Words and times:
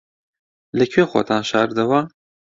لەکوێ 0.77 1.03
خۆتان 1.11 1.43
شاردەوە؟ 1.49 1.99